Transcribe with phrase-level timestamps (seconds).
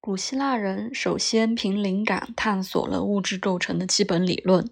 [0.00, 4.70] 古希腊人首先凭灵感探索了物质构成的基本理论。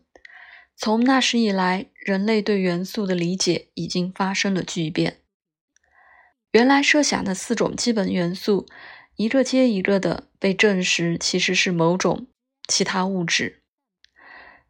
[0.76, 5.22] 从那时以来，人类对元素的理解已经发生了巨变。
[6.53, 8.67] 原来设想的四种基本元素，
[9.17, 12.29] 一个接一个的被证实其实是某种
[12.69, 13.63] 其他物质。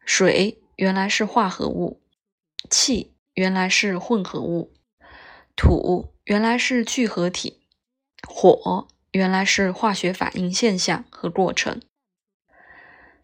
[0.05, 2.01] 水原来是化合物，
[2.69, 4.73] 气原来是混合物，
[5.55, 7.61] 土原来是聚合体，
[8.27, 8.87] 火。
[9.17, 11.81] 原来是化学反应现象和过程。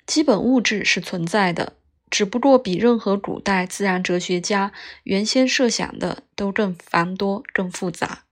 [0.06, 1.78] 基本物质是存在的，
[2.10, 8.26] 只不过比任何古代自然哲学家原先设想的都更繁多、更复杂。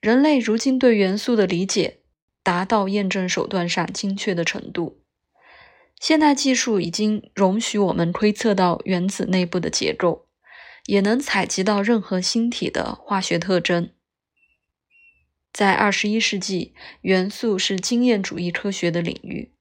[0.00, 1.98] 人类如今对元素的理解
[2.42, 4.98] 达到验证手段上精确的程度。
[6.00, 10.26] 现代技术已经容许我们推测到原子内部的结构，
[10.86, 13.90] 也能采集到任何星体的化学特征。
[15.52, 19.52] 在二十一世纪，元素是经验主义科学的领域。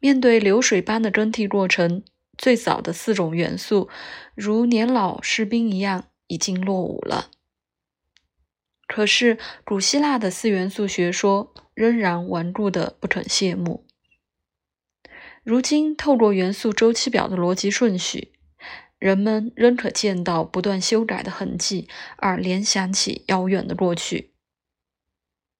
[0.00, 2.02] 面对流水般的更替过程，
[2.36, 3.88] 最早的四种元素
[4.34, 7.30] 如年老士兵一样已经落伍了。
[8.86, 13.86] 可是，古希腊的四元素学说仍然顽固的不肯谢幕。
[15.42, 18.33] 如今，透过元素周期表的逻辑顺序，
[19.04, 24.32] 人们仍可见到不断修改的痕迹，而联想起遥远的过去。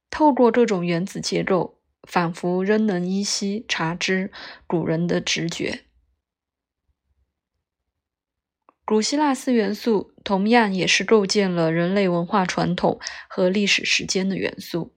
[0.08, 1.78] 透过这种原子结构，
[2.08, 4.32] 仿佛仍能依稀察知
[4.66, 5.84] 古人的直觉。
[8.86, 12.98] 古希腊四元素同样也是构建了人类文化传统
[13.28, 14.94] 和历史时间的元素。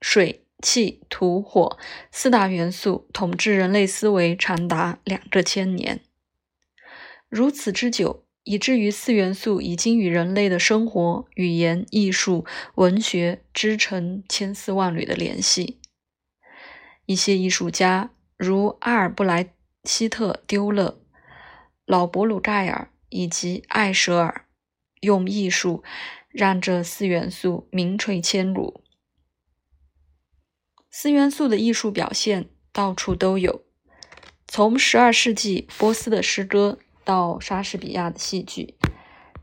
[0.00, 1.78] 水、气、土、火
[2.10, 6.00] 四大元素统治人类思维长达两个千年。
[7.30, 15.78] 如此之久，以至于四元素已经与人类的生活、语言、艺术、文学织成千丝万缕的联系。
[17.06, 21.00] 一些艺术家，如阿尔布莱希特·丢勒、
[21.86, 24.46] 老伯鲁盖尔以及艾舍尔，
[25.00, 25.84] 用艺术
[26.28, 28.82] 让这四元素名垂千古。
[30.90, 33.62] 四元素的艺术表现到处都有，
[34.48, 36.80] 从十二世纪波斯的诗歌。
[37.04, 38.74] 到莎士比亚的戏剧，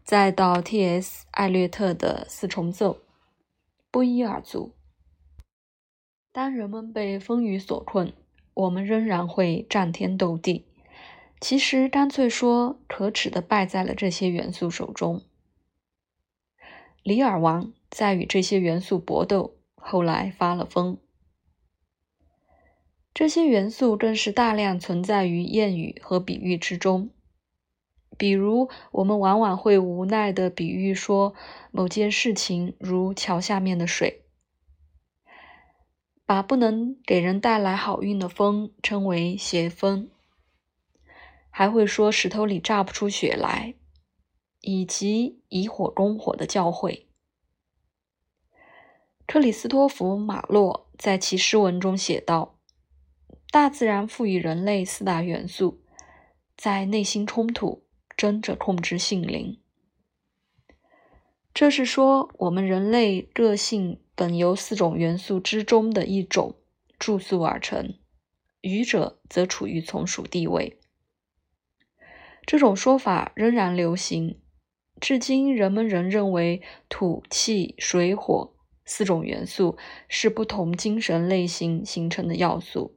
[0.04, 1.26] 再到 T.S.
[1.32, 3.00] 艾略特的四重奏，
[3.92, 4.74] 不一而足。
[6.32, 8.14] 当人们被风雨所困，
[8.54, 10.66] 我们仍然会战天斗地。
[11.40, 15.22] 其实，干脆说，可耻的败在了这些元素手中。
[17.04, 20.98] 李尔王在与这些元素搏斗，后来发了疯。
[23.14, 27.10] 这些元素更是大量存在于谚语和比喻之中。
[28.16, 31.36] 比如，我们往往会无奈的比喻说，
[31.72, 34.24] 某件事情如桥下面的水，
[36.26, 40.10] 把不能给人带来好运的风称为邪风，
[41.50, 43.76] 还会说石头里榨不出血来，
[44.62, 47.06] 以及以火攻火的教诲。
[49.28, 52.58] 克里斯托弗·马洛在其诗文中写道
[53.52, 55.84] ：“大自然赋予人类四大元素，
[56.56, 57.84] 在内心冲突。”
[58.18, 59.60] 争着控制性灵，
[61.54, 66.56] 这是说我们人类个性本由四种元素之中的一种
[66.98, 67.94] 注塑而成，
[68.62, 70.80] 愚者则处于从属地位。
[72.48, 74.42] 这种说法仍然流行，
[75.00, 82.97] 至今人们仍认为土、气、水、火四种元素是不同精神类型形成的要素。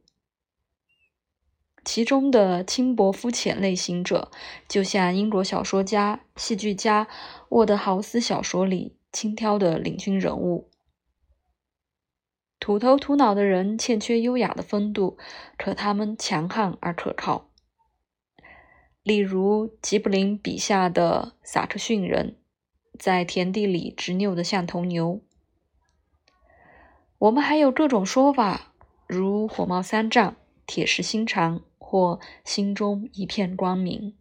[1.84, 4.30] 其中的轻薄肤浅类型者，
[4.68, 7.08] 就像英国小说家、戏剧家
[7.48, 10.68] 沃德豪斯小说里轻佻的领军人物。
[12.58, 15.16] 土头土脑的人欠缺优雅的风度，
[15.56, 17.48] 可他们强悍而可靠。
[19.02, 22.36] 例如吉卜林笔下的萨克逊人，
[22.98, 25.22] 在田地里执拗的像头牛。
[27.16, 28.74] 我们还有各种说法，
[29.06, 31.62] 如火冒三丈、铁石心肠。
[31.90, 34.14] 或心中一片光明，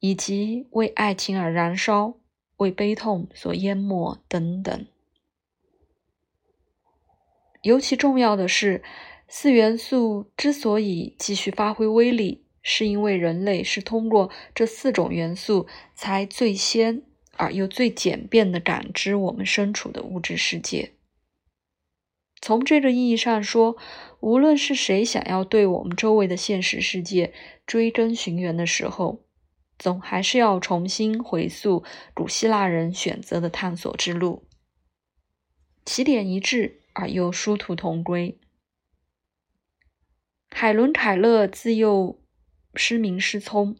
[0.00, 2.14] 以及为爱情而燃烧、
[2.56, 4.86] 为悲痛所淹没等等。
[7.60, 8.82] 尤其重要的是，
[9.28, 17.02] 四元素之所以继续发挥威力，是因为人类是通过这四种元素，才最先
[17.36, 20.92] 而又最简便地感知我们身处的物质世界。
[22.42, 23.76] 从这个意义上说，
[24.18, 27.32] 无论是谁想要对我们周围的现实世界
[27.64, 29.24] 追根寻源的时候，
[29.78, 34.48] 总还是要重新回溯古希腊人选择的探索之路。
[35.84, 38.40] 起点一致而又殊途同归。
[40.50, 42.20] 海伦·凯勒自幼
[42.74, 43.76] 失明失聪。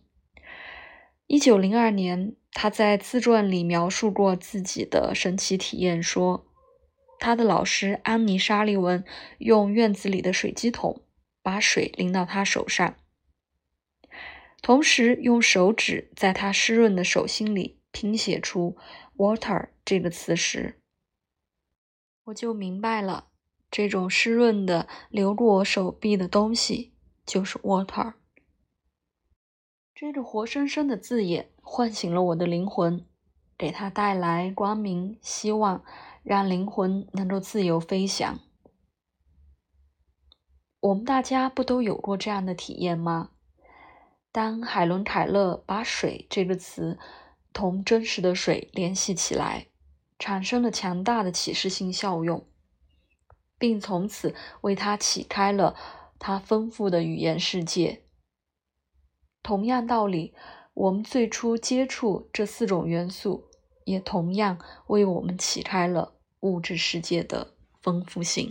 [1.26, 6.46] 一九零二年，他在自传里描述过自己的神奇体验，说
[7.22, 9.04] 他的老师安妮·沙利文
[9.38, 11.02] 用院子里的水机桶
[11.40, 12.96] 把水淋到他手上，
[14.60, 18.76] 同时用手指在他湿润的手心里拼写出
[19.16, 20.80] “water” 这个词时，
[22.24, 23.28] 我就明白了。
[23.70, 26.92] 这种湿润的流过我手臂的东西
[27.24, 28.14] 就是 water。
[29.94, 33.06] 这个活生生的字眼唤醒了我的灵魂，
[33.56, 35.84] 给他带来光明、希望，
[36.22, 38.38] 让灵魂能够自由飞翔。
[40.80, 43.30] 我们大家不都有过这样的体验吗？
[44.30, 46.98] 当海伦·凯勒把“水”这个词
[47.52, 49.66] 同真实的水联系起来，
[50.19, 52.46] 产生了强大的启示性效用。
[53.58, 55.76] 并从此为他启开了
[56.19, 58.02] 他丰富的语言世界。
[59.40, 60.34] 同样道理，
[60.74, 63.51] 我们最初接触这四种元素，
[63.84, 68.49] 也同样为我们启开了物质世界的丰富性。